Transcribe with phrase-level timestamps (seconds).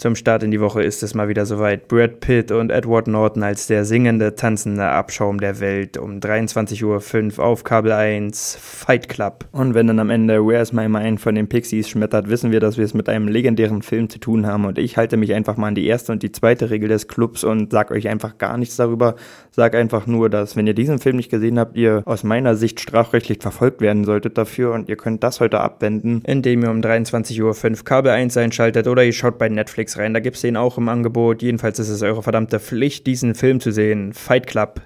[0.00, 1.86] Zum Start in die Woche ist es mal wieder soweit.
[1.86, 7.44] Brad Pitt und Edward Norton als der singende, tanzende Abschaum der Welt um 23.05 Uhr
[7.44, 9.44] auf Kabel 1 Fight Club.
[9.52, 12.78] Und wenn dann am Ende Where's My Mind von den Pixies schmettert, wissen wir, dass
[12.78, 14.64] wir es mit einem legendären Film zu tun haben.
[14.64, 17.44] Und ich halte mich einfach mal an die erste und die zweite Regel des Clubs
[17.44, 19.16] und sag euch einfach gar nichts darüber.
[19.50, 22.80] Sag einfach nur, dass wenn ihr diesen Film nicht gesehen habt, ihr aus meiner Sicht
[22.80, 27.42] strafrechtlich verfolgt werden solltet dafür und ihr könnt das heute abwenden, indem ihr um 23.05
[27.42, 30.56] Uhr Kabel 1 einschaltet oder ihr schaut bei Netflix Netflix rein, da gibt es den
[30.56, 31.42] auch im Angebot.
[31.42, 34.12] Jedenfalls ist es eure verdammte Pflicht, diesen Film zu sehen.
[34.12, 34.80] Fight Club.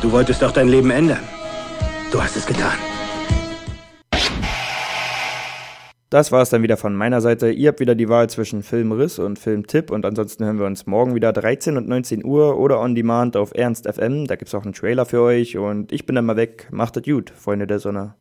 [0.00, 1.20] Du wolltest doch dein Leben ändern.
[2.10, 2.72] Du hast es getan.
[6.10, 7.50] Das war es dann wieder von meiner Seite.
[7.50, 11.14] Ihr habt wieder die Wahl zwischen Filmriss und Filmtipp und ansonsten hören wir uns morgen
[11.14, 14.26] wieder 13 und 19 Uhr oder on demand auf Ernst FM.
[14.26, 16.66] Da gibt es auch einen Trailer für euch und ich bin dann mal weg.
[16.72, 18.14] Macht es gut, Freunde der Sonne.